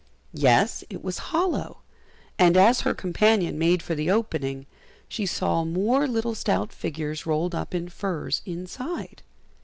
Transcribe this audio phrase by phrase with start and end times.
[0.33, 1.81] Yes, it was hollow;
[2.39, 4.65] and as her companion made for the opening,
[5.07, 9.21] she saw more little stout figures rolled up in furs inside.